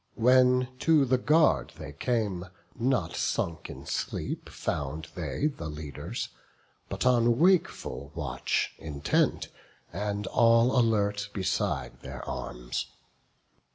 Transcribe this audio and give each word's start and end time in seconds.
When 0.15 0.69
to 0.79 1.05
the 1.05 1.19
guard 1.19 1.73
they 1.77 1.93
came, 1.93 2.47
not 2.75 3.15
sunk 3.15 3.69
in 3.69 3.85
sleep 3.85 4.49
Found 4.49 5.09
they 5.13 5.45
the 5.45 5.69
leaders; 5.69 6.29
but 6.89 7.05
on 7.05 7.37
wakeful 7.37 8.11
watch 8.15 8.73
Intent, 8.79 9.49
and 9.93 10.25
all 10.25 10.75
alert 10.75 11.29
beside 11.33 11.99
their 12.01 12.27
arms. 12.27 12.87